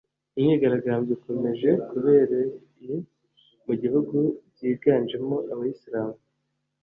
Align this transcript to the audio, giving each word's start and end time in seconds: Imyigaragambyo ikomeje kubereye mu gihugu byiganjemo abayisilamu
Imyigaragambyo 0.37 1.11
ikomeje 1.17 1.69
kubereye 1.89 2.91
mu 3.65 3.73
gihugu 3.81 4.17
byiganjemo 4.53 5.35
abayisilamu 5.51 6.17